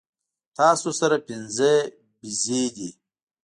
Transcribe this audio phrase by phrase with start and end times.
[0.57, 1.73] تاسو سره پنځۀ
[2.19, 2.89] بيزې دي